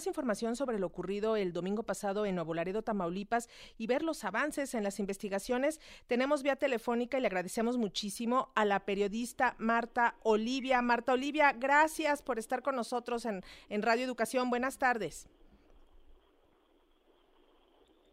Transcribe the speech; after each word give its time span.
más 0.00 0.06
información 0.06 0.56
sobre 0.56 0.78
lo 0.78 0.86
ocurrido 0.86 1.36
el 1.36 1.52
domingo 1.52 1.82
pasado 1.82 2.24
en 2.24 2.34
Nuevo 2.34 2.54
Laredo, 2.54 2.80
Tamaulipas 2.80 3.50
y 3.76 3.86
ver 3.86 4.02
los 4.02 4.24
avances 4.24 4.72
en 4.72 4.82
las 4.82 4.98
investigaciones, 4.98 5.78
tenemos 6.06 6.42
vía 6.42 6.56
telefónica 6.56 7.18
y 7.18 7.20
le 7.20 7.26
agradecemos 7.26 7.76
muchísimo 7.76 8.48
a 8.54 8.64
la 8.64 8.86
periodista 8.86 9.56
Marta 9.58 10.14
Olivia. 10.22 10.80
Marta 10.80 11.12
Olivia, 11.12 11.52
gracias 11.52 12.22
por 12.22 12.38
estar 12.38 12.62
con 12.62 12.76
nosotros 12.76 13.26
en, 13.26 13.44
en 13.68 13.82
Radio 13.82 14.06
Educación. 14.06 14.48
Buenas 14.48 14.78
tardes. 14.78 15.28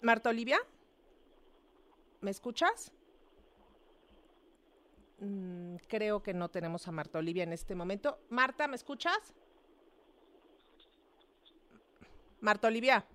Marta 0.02 0.30
Olivia, 0.30 0.60
¿me 2.20 2.32
escuchas? 2.32 2.92
Mm, 5.20 5.78
creo 5.88 6.22
que 6.22 6.34
no 6.34 6.50
tenemos 6.50 6.86
a 6.90 6.92
Marta 6.92 7.20
Olivia 7.20 7.44
en 7.44 7.54
este 7.54 7.76
momento. 7.76 8.20
Marta, 8.30 8.68
¿me 8.68 8.76
escuchas? 8.76 9.34
Marta 12.40 12.68
Olivia. 12.68 13.06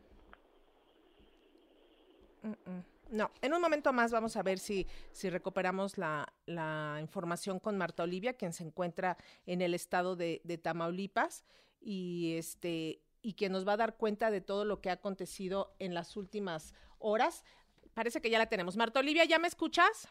No, 3.11 3.31
en 3.43 3.53
un 3.53 3.61
momento 3.61 3.93
más 3.93 4.11
vamos 4.11 4.37
a 4.37 4.43
ver 4.43 4.59
si, 4.59 4.87
si 5.13 5.29
recuperamos 5.29 5.99
la, 5.99 6.33
la, 6.47 6.99
información 7.01 7.61
con 7.61 7.77
Marta 7.77 8.03
Olivia, 8.03 8.33
quien 8.33 8.53
se 8.53 8.65
encuentra 8.65 9.17
en 9.47 9.61
el 9.61 9.75
estado 9.75 10.17
de, 10.17 10.41
de, 10.45 10.59
Tamaulipas 10.59 11.45
y 11.81 12.35
este 12.37 13.03
y 13.21 13.35
que 13.35 13.49
nos 13.49 13.69
va 13.69 13.75
a 13.75 13.77
dar 13.77 13.97
cuenta 13.97 14.31
de 14.31 14.41
todo 14.41 14.65
lo 14.65 14.81
que 14.81 14.91
ha 14.91 14.95
acontecido 14.95 15.77
en 15.79 15.95
las 15.95 16.17
últimas 16.17 16.75
horas. 16.99 17.45
Parece 17.95 18.21
que 18.21 18.31
ya 18.31 18.39
la 18.39 18.47
tenemos. 18.47 18.77
Marta 18.77 18.99
Olivia, 18.99 19.25
¿ya 19.25 19.39
me 19.39 19.47
escuchas? 19.47 20.09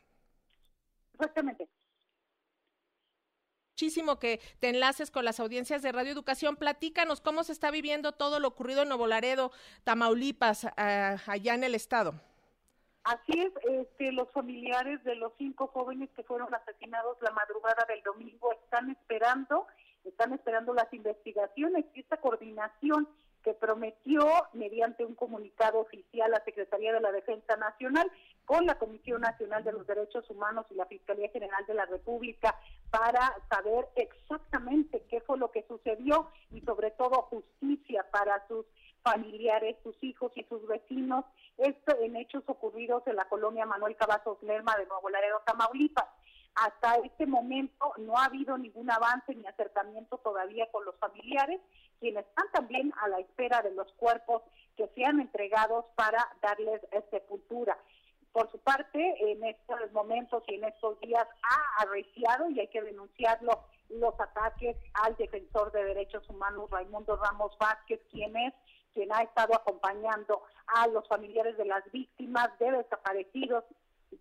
Exactamente 1.14 1.68
muchísimo 3.82 4.20
que 4.20 4.40
te 4.60 4.70
enlaces 4.70 5.10
con 5.10 5.26
las 5.26 5.40
audiencias 5.40 5.82
de 5.82 5.92
Radio 5.92 6.12
Educación. 6.12 6.56
Platícanos 6.56 7.20
cómo 7.20 7.44
se 7.44 7.52
está 7.52 7.72
viviendo 7.72 8.12
todo 8.12 8.40
lo 8.40 8.50
ocurrido 8.50 8.84
en 8.84 8.90
Nuevo 8.90 9.08
Laredo, 9.08 9.52
Tamaulipas, 9.84 10.68
allá 10.78 11.56
en 11.56 11.64
el 11.64 11.74
estado. 11.74 12.14
Así 13.04 13.40
es, 13.40 13.52
este, 13.72 14.12
los 14.12 14.32
familiares 14.34 15.04
de 15.04 15.16
los 15.16 15.34
cinco 15.40 15.66
jóvenes 15.66 16.12
que 16.16 16.22
fueron 16.22 16.54
asesinados 16.54 17.18
la 17.22 17.32
madrugada 17.32 17.84
del 17.88 18.04
domingo 18.04 18.54
están 18.54 18.92
esperando, 18.92 19.66
están 20.06 20.32
esperando 20.34 20.76
las 20.76 20.94
investigaciones 20.94 21.84
y 21.96 22.02
esta 22.02 22.18
coordinación 22.18 23.10
que 23.44 23.54
prometió 23.54 24.28
mediante 24.54 25.06
un 25.06 25.16
comunicado 25.16 25.80
oficial 25.80 26.32
la 26.32 26.44
Secretaría 26.44 26.94
de 26.94 27.02
la 27.02 27.12
Defensa 27.12 27.56
Nacional 27.58 28.12
con 28.46 28.66
la 28.66 28.78
Comisión 28.78 29.22
Nacional 29.22 29.64
de 29.64 29.72
los 29.72 29.88
Derechos 29.88 30.30
Humanos 30.30 30.66
y 30.70 30.76
la 30.76 30.86
Fiscalía 30.86 31.30
General 31.30 31.66
de 31.66 31.74
la 31.74 31.86
República 31.86 32.56
para 32.90 33.36
saber 33.50 33.88
exactamente 33.96 35.04
qué 35.10 35.22
fue 35.22 35.38
lo 35.38 35.52
que 35.52 35.66
sucedió 35.68 36.30
y 36.52 36.62
sobre 36.62 36.92
todo 36.92 37.24
justicia 37.24 38.06
para 38.12 38.46
sus 38.48 38.66
familiares, 39.04 39.78
sus 39.84 39.96
hijos 40.04 40.32
y 40.36 40.44
sus 40.44 40.66
vecinos, 40.68 41.26
esto 41.58 41.98
en 42.02 42.16
hechos 42.16 42.44
ocurridos 42.48 43.04
en 43.08 43.16
la 43.16 43.26
colonia 43.26 43.66
Manuel 43.66 43.96
Cavazos 43.96 44.42
Lerma 44.44 44.76
de 44.78 44.86
Nuevo 44.86 45.10
Laredo, 45.10 45.42
Tamaulipas. 45.46 46.08
Hasta 46.54 46.96
este 46.96 47.26
momento 47.26 47.94
no 47.98 48.18
ha 48.18 48.26
habido 48.26 48.58
ningún 48.58 48.92
avance 48.92 49.34
ni 49.34 49.46
acercamiento 49.48 50.18
todavía 50.18 50.70
con 50.72 50.84
los 50.84 50.96
familiares, 50.98 51.62
quienes 52.02 52.26
están 52.26 52.52
también 52.52 52.92
a 53.00 53.08
la 53.08 53.20
espera 53.20 53.62
de 53.62 53.72
los 53.72 53.90
cuerpos 53.94 54.42
que 54.76 54.88
sean 54.96 55.22
entregados 55.22 55.86
para 55.96 56.28
darles 56.42 56.82
sepultura. 57.12 57.78
Por 58.34 58.50
su 58.52 58.60
parte, 58.60 59.32
en 59.32 59.44
estos 59.44 59.92
momentos 59.92 60.44
y 60.48 60.56
en 60.56 60.64
estos 60.64 61.00
días 61.02 61.28
ha 61.44 61.84
arreciado, 61.84 62.50
y 62.50 62.60
hay 62.60 62.68
que 62.68 62.82
denunciarlo, 62.82 63.66
los 63.90 64.20
ataques 64.20 64.78
al 64.94 65.16
defensor 65.18 65.72
de 65.72 65.84
derechos 65.84 66.28
humanos 66.30 66.70
Raimundo 66.72 67.18
Ramos 67.18 67.58
Vázquez, 67.60 68.02
quien 68.10 68.36
es 68.36 68.54
quien 68.94 69.12
ha 69.14 69.22
estado 69.22 69.56
acompañando 69.56 70.44
a 70.68 70.88
los 70.88 71.08
familiares 71.08 71.56
de 71.58 71.66
las 71.66 71.90
víctimas 71.92 72.50
de 72.60 72.72
desaparecidos 72.72 73.64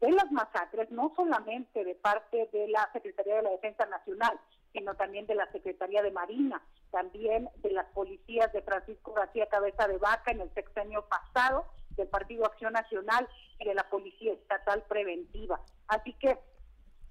de 0.00 0.12
las 0.12 0.30
masacres, 0.30 0.90
no 0.90 1.12
solamente 1.16 1.84
de 1.84 1.94
parte 1.96 2.48
de 2.52 2.68
la 2.68 2.88
Secretaría 2.92 3.36
de 3.36 3.42
la 3.42 3.50
Defensa 3.50 3.86
Nacional, 3.86 4.38
sino 4.72 4.94
también 4.94 5.26
de 5.26 5.34
la 5.34 5.50
Secretaría 5.50 6.02
de 6.02 6.12
Marina, 6.12 6.62
también 6.90 7.48
de 7.56 7.72
las 7.72 7.86
policías 7.86 8.52
de 8.52 8.62
Francisco 8.62 8.99
García 9.12 9.46
Cabeza 9.48 9.86
de 9.88 9.98
Vaca 9.98 10.30
en 10.30 10.40
el 10.40 10.52
sexenio 10.54 11.06
pasado, 11.06 11.66
del 11.90 12.08
Partido 12.08 12.46
Acción 12.46 12.72
Nacional 12.72 13.28
y 13.58 13.64
de 13.66 13.74
la 13.74 13.88
Policía 13.88 14.32
Estatal 14.32 14.82
Preventiva. 14.88 15.60
Así 15.88 16.12
que 16.14 16.38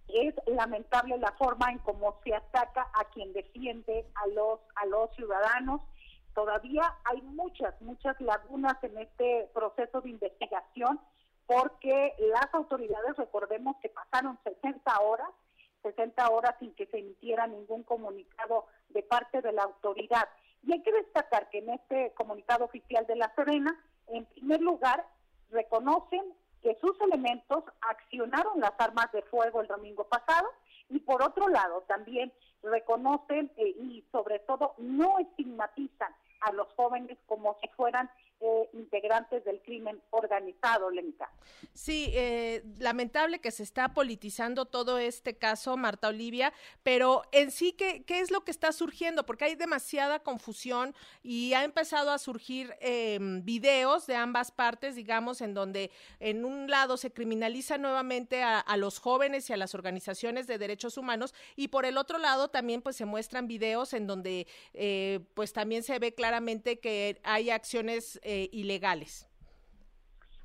es 0.07 0.33
lamentable 0.47 1.17
la 1.17 1.31
forma 1.33 1.71
en 1.71 1.79
cómo 1.79 2.19
se 2.23 2.33
ataca 2.33 2.89
a 2.93 3.05
quien 3.13 3.31
defiende 3.33 4.05
a 4.15 4.27
los 4.27 4.59
a 4.75 4.85
los 4.87 5.15
ciudadanos. 5.15 5.81
Todavía 6.33 6.95
hay 7.05 7.21
muchas 7.21 7.79
muchas 7.81 8.19
lagunas 8.19 8.75
en 8.83 8.97
este 8.97 9.49
proceso 9.53 10.01
de 10.01 10.09
investigación 10.09 10.99
porque 11.45 12.15
las 12.19 12.51
autoridades 12.53 13.15
recordemos 13.17 13.75
que 13.81 13.89
pasaron 13.89 14.39
60 14.43 14.99
horas 15.01 15.29
60 15.83 16.29
horas 16.29 16.55
sin 16.59 16.73
que 16.75 16.85
se 16.87 16.99
emitiera 16.99 17.47
ningún 17.47 17.83
comunicado 17.83 18.65
de 18.89 19.03
parte 19.03 19.41
de 19.41 19.51
la 19.51 19.63
autoridad. 19.63 20.27
Y 20.69 20.73
hay 20.73 20.83
que 20.83 20.91
destacar 20.91 21.49
que 21.49 21.57
en 21.57 21.71
este 21.71 22.13
comunicado 22.13 22.65
oficial 22.65 23.03
de 23.07 23.15
la 23.15 23.33
Serena, 23.33 23.75
en 24.05 24.23
primer 24.25 24.61
lugar, 24.61 25.03
reconocen 25.49 26.21
que 26.61 26.77
sus 26.79 26.95
elementos 27.01 27.63
accionaron 27.81 28.59
las 28.59 28.73
armas 28.77 29.11
de 29.11 29.23
fuego 29.23 29.61
el 29.61 29.67
domingo 29.67 30.03
pasado 30.03 30.47
y 30.89 30.99
por 30.99 31.23
otro 31.23 31.47
lado 31.47 31.81
también 31.87 32.31
reconocen 32.61 33.51
eh, 33.57 33.69
y 33.79 34.05
sobre 34.11 34.37
todo 34.41 34.75
no 34.77 35.17
estigmatizan 35.17 36.13
a 36.41 36.51
los 36.51 36.67
jóvenes 36.75 37.17
como 37.25 37.57
si 37.61 37.67
fueran 37.69 38.07
integrantes 39.09 39.43
del 39.43 39.61
crimen 39.61 39.99
organizado, 40.11 40.89
Lenita. 40.91 41.29
Sí, 41.73 42.11
eh, 42.13 42.63
lamentable 42.77 43.39
que 43.39 43.51
se 43.51 43.63
está 43.63 43.93
politizando 43.93 44.65
todo 44.65 44.99
este 44.99 45.35
caso, 45.35 45.77
Marta 45.77 46.09
Olivia, 46.09 46.53
pero 46.83 47.23
en 47.31 47.51
sí, 47.51 47.73
¿qué, 47.73 48.03
¿qué 48.03 48.19
es 48.19 48.29
lo 48.29 48.41
que 48.41 48.51
está 48.51 48.71
surgiendo? 48.71 49.25
Porque 49.25 49.45
hay 49.45 49.55
demasiada 49.55 50.19
confusión 50.19 50.93
y 51.23 51.53
ha 51.53 51.63
empezado 51.63 52.11
a 52.11 52.19
surgir 52.19 52.75
eh, 52.81 53.17
videos 53.43 54.05
de 54.05 54.15
ambas 54.15 54.51
partes, 54.51 54.95
digamos, 54.95 55.41
en 55.41 55.53
donde 55.53 55.89
en 56.19 56.45
un 56.45 56.69
lado 56.69 56.97
se 56.97 57.11
criminaliza 57.11 57.77
nuevamente 57.77 58.43
a, 58.43 58.59
a, 58.59 58.77
los 58.77 58.99
jóvenes 58.99 59.49
y 59.49 59.53
a 59.53 59.57
las 59.57 59.73
organizaciones 59.73 60.45
de 60.45 60.57
derechos 60.57 60.97
humanos 60.97 61.33
y 61.55 61.69
por 61.69 61.85
el 61.85 61.97
otro 61.97 62.17
lado 62.19 62.49
también 62.49 62.81
pues 62.81 62.95
se 62.95 63.05
muestran 63.05 63.47
videos 63.47 63.93
en 63.93 64.05
donde 64.07 64.47
eh, 64.73 65.19
pues 65.33 65.51
también 65.53 65.83
se 65.83 65.97
ve 65.99 66.13
claramente 66.13 66.79
que 66.79 67.19
hay 67.23 67.49
acciones 67.49 68.19
eh, 68.23 68.49
ilegales. 68.51 68.98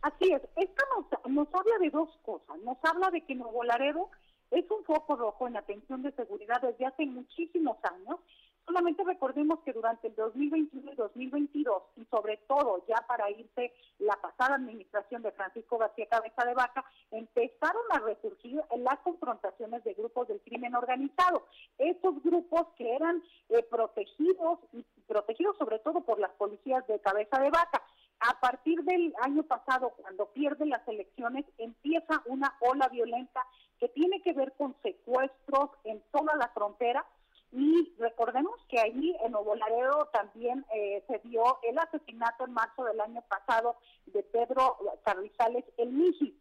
Así 0.03 0.33
es, 0.33 0.43
esto 0.57 0.85
nos, 0.95 1.33
nos 1.33 1.49
habla 1.55 1.79
de 1.81 1.91
dos 1.91 2.11
cosas. 2.23 2.59
Nos 2.59 2.77
habla 2.83 3.11
de 3.11 3.23
que 3.23 3.35
Nuevo 3.35 3.65
Laredo 3.65 4.11
es 4.51 4.71
un 4.71 4.85
foco 4.85 5.17
rojo 5.17 5.49
en 5.49 5.57
atención 5.57 6.03
de 6.03 6.13
seguridad 6.13 6.61
desde 6.61 6.87
hace 6.87 7.07
muchísimos 7.07 7.79
años. 7.85 8.21
Solamente 8.67 9.05
recordemos 9.05 9.61
que 9.61 9.73
durante 9.75 10.09
el 10.09 10.15
2021 10.15 10.93
y 10.93 10.95
2022, 10.95 11.83
y 11.97 12.05
sobre 12.07 12.39
todo 12.49 12.83
ya 12.89 12.97
para 13.07 13.31
irse 13.31 13.73
la 13.99 14.17
pasada 14.17 14.55
administración 14.55 15.23
de 15.23 15.33
Francisco 15.33 15.77
García 15.77 16.07
Cabeza 16.09 16.45
de 16.47 16.55
Vaca, 16.55 16.85
empezaron 17.11 17.83
a 17.91 17.99
resurgir 17.99 18.63
las 18.79 18.99
confrontaciones 19.01 19.85
de 19.85 19.93
grupos 19.93 20.29
del 20.29 20.41
crimen 20.41 20.75
organizado. 20.75 21.47
Estos 21.77 22.23
grupos 22.23 22.69
que 22.77 22.95
eran 22.95 23.23
eh, 23.51 23.63
protegidos 23.65 24.61
y 24.73 24.83
protegidos 25.07 25.59
sobre 25.59 25.79
todo 25.81 26.01
por 26.01 26.19
las 26.19 26.33
policías 26.33 26.87
de 26.87 27.01
Cabeza 27.01 27.39
de 27.41 27.51
Vaca. 27.51 27.83
A 28.27 28.41
partir 28.41 28.83
del 28.85 29.13
año 29.21 29.43
pasado, 29.43 29.91
cuando 30.01 30.33
pierden 30.33 30.71
las 30.71 30.87
elecciones, 30.89 31.45
empieza 31.59 32.23
una 32.25 32.57
ola 32.61 32.89
violenta 32.89 33.47
que 33.79 33.91
tiene 33.91 34.23
que 34.23 34.33
ver 34.33 34.55
con 34.57 34.75
secuestros 34.83 35.69
en 35.85 36.03
toda 36.11 36.35
la 36.37 36.49
frontera. 36.49 37.05
Y 37.53 37.93
recordemos 37.99 38.59
que 38.71 38.81
allí 38.81 39.15
en 39.23 39.33
Nuevo 39.33 39.55
Laredo 39.55 40.09
también 40.11 40.65
eh, 40.75 41.05
se 41.07 41.19
dio 41.29 41.59
el 41.65 41.79
asesinato 41.79 42.47
en 42.47 42.55
marzo 42.55 42.85
del 42.85 42.99
año 43.03 43.23
pasado 43.29 43.77
de 44.07 44.23
Pedro 44.23 44.79
Carrizales 45.05 45.65
el 45.77 45.91
Miji. 45.91 46.35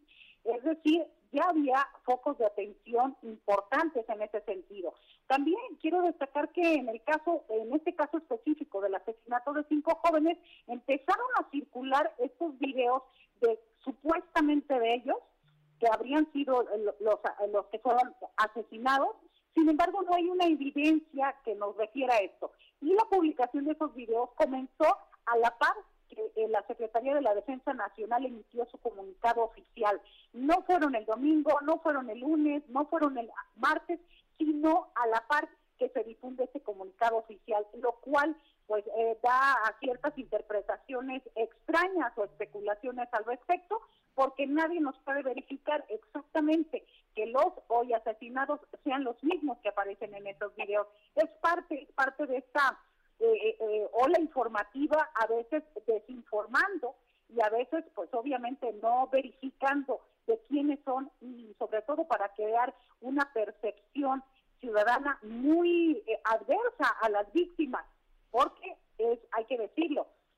Es 0.46 0.64
decir, 0.64 1.06
ya 1.34 1.46
había 1.50 1.88
focos 2.04 2.38
de 2.38 2.46
atención 2.46 3.18
importantes 3.24 4.08
en 4.08 4.22
ese 4.22 4.42
sentido. 4.42 4.94
También 5.28 5.60
quiero 5.82 6.02
destacar 6.04 6.50
que 6.50 6.76
en 6.76 6.90
el 6.90 7.02
caso, 7.04 7.44
en 7.50 7.74
este 7.74 7.96
caso 7.96 8.18
específico 8.18 8.82
del 8.82 8.96
asesinato 8.96 9.54
de 9.54 9.64
cinco 9.68 10.00
jóvenes, 10.04 10.38
empezaron 10.68 11.26
a 11.40 11.50
estos 12.20 12.58
videos 12.60 13.04
de 13.42 13.60
supuestamente 13.84 14.80
de 14.80 14.96
ellos 14.96 15.18
que 15.80 15.88
habrían 15.92 16.32
sido 16.32 16.66
los, 17.00 17.66
que 17.70 17.80
fueron 17.80 18.16
asesinados. 18.38 19.16
Sin 19.54 19.70
embargo, 19.70 20.02
no 20.04 20.16
hay 20.16 20.30
una 20.30 20.46
evidencia 20.46 21.36
que 21.44 21.56
nos 21.56 21.76
refiera 21.76 22.18
esto. 22.18 22.52
Y 22.82 22.94
la 22.94 23.04
publicación 23.10 23.66
de 23.66 23.74
esos 23.74 23.94
videos 23.94 24.30
comenzó 24.36 24.98
a 25.26 25.38
la 25.38 25.52
par 25.58 25.76
que 26.10 26.32
eh, 26.36 26.48
la 26.48 26.66
Secretaría 26.68 27.14
de 27.16 27.22
la 27.22 27.36
Defensa 27.36 27.74
Nacional 27.74 28.26
emitió 28.26 28.66
su 28.66 28.78
comunicado 28.78 29.44
oficial. 29.44 30.02
No 30.32 30.62
fueron 30.64 30.96
el 30.96 31.06
domingo, 31.06 31.60
no 31.62 31.80
fueron 31.80 32.10
el 32.10 32.20
lunes, 32.20 32.64
no 32.70 32.86
fueron 32.86 33.18
el 33.18 33.30
martes, 33.56 34.00
sino 34.38 34.88
a 34.96 35.08
la 35.08 35.26
par 35.28 35.48
que 35.78 35.90
se 35.90 36.04
difunde 36.04 36.46
ese 36.46 36.62
comunicado 36.62 37.18
oficial, 37.18 37.66
lo 37.82 37.94
cual 37.94 38.36
pues 38.68 38.86
eh, 38.88 39.18
da 39.22 39.54
a 39.54 39.78
ciertas 39.80 40.18
interpretaciones 40.18 41.22
extrañas 41.36 42.14
o 42.18 42.24
especulaciones 42.24 43.08
al 43.12 43.26
respecto, 43.26 43.82
porque 44.16 44.48
nadie 44.48 44.80
nos 44.80 44.98
puede 45.00 45.24
verificar 45.24 45.84
exactamente 45.90 46.86
que 47.16 47.26
los 47.28 47.54
hoy 47.68 47.94
asesinados 47.94 48.60
sean 48.84 49.04
los 49.04 49.22
mismos 49.24 49.58
que 49.60 49.70
aparecen 49.70 50.14
en 50.16 50.28
esos 50.28 50.56
videos. 50.56 50.88
Es 51.16 51.30
parte, 51.42 51.88
parte 51.96 52.26
de 52.26 52.38
esta 52.38 52.80
eh, 53.20 53.58
eh, 53.60 53.88
ola 53.94 54.20
informativa, 54.20 55.10
a 55.16 55.28
veces 55.28 55.64
desinformando 55.86 56.96
y 57.30 57.42
a 57.42 57.50
veces, 57.50 57.84
pues 57.96 58.10
obviamente 58.14 58.72
no 58.82 59.08
verificando 59.08 60.02
de 60.28 60.40
quiénes 60.48 60.80
son 60.86 61.12
y 61.22 61.54
sobre 61.58 61.82
todo 61.82 62.06
para 62.06 62.30
crear 62.30 62.74
una 63.02 63.32
percepción 63.34 64.24
ciudadana 64.60 65.20
muy 65.24 66.02
adversa 66.24 66.88
a 67.02 67.10
las 67.10 67.32
víctimas, 67.34 67.86
porque 68.32 68.78
es, 68.98 69.20
hay 69.32 69.46
que 69.46 69.58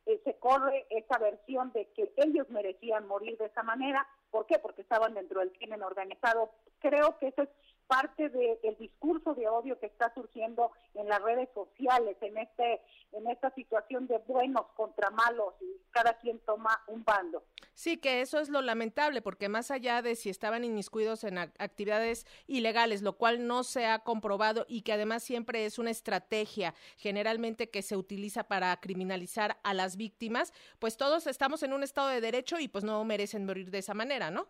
eh, 0.05 0.21
se 0.23 0.37
corre 0.37 0.85
esa 0.89 1.17
versión 1.17 1.71
de 1.73 1.87
que 1.95 2.13
ellos 2.17 2.49
merecían 2.49 3.07
morir 3.07 3.37
de 3.37 3.45
esa 3.45 3.63
manera. 3.63 4.07
¿Por 4.29 4.45
qué? 4.45 4.59
Porque 4.59 4.81
estaban 4.81 5.13
dentro 5.15 5.39
del 5.39 5.51
crimen 5.53 5.81
organizado. 5.81 6.51
Creo 6.79 7.17
que 7.17 7.27
eso 7.27 7.43
es 7.43 7.49
parte 7.87 8.29
del 8.29 8.77
discurso 8.77 9.35
de 9.35 9.47
odio 9.47 9.79
que 9.79 9.85
está 9.85 10.13
surgiendo 10.13 10.71
en 10.93 11.07
las 11.07 11.21
redes 11.21 11.49
sociales, 11.53 12.17
en 12.21 12.37
este 12.37 12.81
en 13.11 13.27
esta 13.27 13.51
situación 13.51 14.07
de 14.07 14.17
buenos 14.19 14.65
contra 14.75 15.09
malos 15.11 15.53
y 15.61 15.79
cada 15.91 16.17
quien 16.19 16.39
toma 16.39 16.83
un 16.87 17.03
bando. 17.03 17.43
Sí, 17.75 17.97
que 17.97 18.21
eso 18.21 18.39
es 18.39 18.47
lo 18.47 18.61
lamentable, 18.61 19.21
porque 19.21 19.49
más 19.49 19.69
allá 19.69 20.01
de 20.01 20.15
si 20.15 20.29
estaban 20.29 20.63
inmiscuidos 20.63 21.25
en 21.25 21.37
actividades 21.37 22.25
ilegales, 22.47 23.01
lo 23.01 23.17
cual 23.17 23.47
no 23.47 23.65
se 23.65 23.85
ha 23.85 23.99
comprobado 23.99 24.65
y 24.69 24.83
que 24.83 24.93
además 24.93 25.23
siempre 25.23 25.65
es 25.65 25.77
una 25.77 25.91
estrategia 25.91 26.73
generalmente 26.95 27.69
que 27.69 27.81
se 27.81 27.97
utiliza 27.97 28.45
para 28.45 28.75
criminalizar 28.79 29.57
a 29.63 29.73
las 29.73 29.97
víctimas, 29.97 30.53
pues 30.79 30.95
todos 30.95 31.27
estamos 31.27 31.63
en 31.63 31.73
un 31.73 31.83
estado 31.83 32.07
de 32.07 32.21
derecho 32.21 32.59
y 32.59 32.69
pues 32.69 32.85
no 32.85 33.03
merecen 33.03 33.45
morir 33.45 33.69
de 33.69 33.79
esa 33.79 33.93
manera, 33.93 34.31
¿no? 34.31 34.47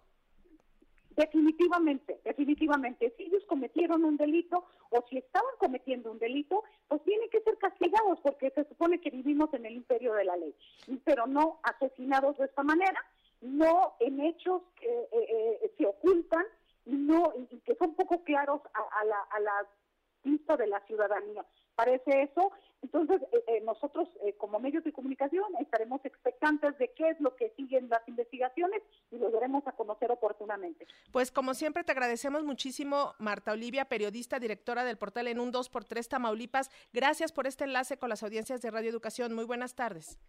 Definitivamente, 1.15 2.19
definitivamente. 2.25 3.13
Si 3.17 3.23
ellos 3.23 3.43
cometieron 3.47 4.03
un 4.03 4.17
delito 4.17 4.65
o 4.89 5.03
si 5.09 5.17
estaban 5.17 5.51
cometiendo 5.57 6.11
un 6.11 6.19
delito, 6.19 6.63
pues 6.89 7.01
tienen 7.03 7.29
que 7.29 7.41
ser 7.41 7.57
castigados 7.57 8.19
porque 8.21 8.51
se 8.51 8.65
supone 8.65 8.99
que 8.99 9.09
vivimos 9.09 9.53
en 9.53 9.65
el 9.65 9.75
imperio 9.75 10.13
de 10.13 10.25
la 10.25 10.35
ley, 10.35 10.53
pero 11.05 11.25
no 11.25 11.59
asesinados 11.63 12.37
de 12.37 12.45
esta 12.45 12.63
manera, 12.63 13.03
no 13.45 13.95
en 13.99 14.19
hechos 14.21 14.61
que 14.79 14.87
eh, 14.87 15.09
eh, 15.11 15.71
se 15.77 15.85
ocultan 15.85 16.45
no, 16.85 17.33
y 17.51 17.59
que 17.61 17.75
son 17.75 17.95
poco 17.95 18.23
claros 18.23 18.61
a, 18.73 19.05
la, 19.05 19.19
a 19.31 19.39
la 19.39 19.67
vista 20.23 20.55
de 20.57 20.67
la 20.67 20.79
ciudadanía. 20.81 21.45
Parece 21.75 22.23
eso. 22.23 22.51
Entonces, 22.81 23.21
eh, 23.33 23.43
eh, 23.47 23.61
nosotros 23.65 24.07
eh, 24.23 24.33
como 24.37 24.59
medios 24.59 24.83
de 24.83 24.93
comunicación 24.93 25.43
estaremos 25.59 26.05
expectantes 26.05 26.77
de 26.77 26.91
qué 26.93 27.09
es 27.09 27.19
lo 27.19 27.35
que 27.35 27.51
siguen 27.57 27.89
las 27.89 28.07
investigaciones 28.07 28.81
y 29.11 29.17
lo 29.17 29.31
daremos 29.31 29.65
a 29.67 29.71
conocer 29.71 30.11
oportunamente. 30.11 30.87
Pues 31.11 31.31
como 31.31 31.53
siempre 31.53 31.83
te 31.83 31.91
agradecemos 31.91 32.43
muchísimo, 32.43 33.15
Marta 33.19 33.51
Olivia, 33.51 33.85
periodista, 33.85 34.39
directora 34.39 34.83
del 34.83 34.97
portal 34.97 35.27
en 35.27 35.39
un 35.39 35.51
2x3 35.51 36.07
Tamaulipas. 36.07 36.69
Gracias 36.93 37.31
por 37.31 37.47
este 37.47 37.63
enlace 37.63 37.97
con 37.97 38.09
las 38.09 38.23
audiencias 38.23 38.61
de 38.61 38.71
Radio 38.71 38.89
Educación. 38.89 39.33
Muy 39.33 39.45
buenas 39.45 39.75
tardes. 39.75 40.19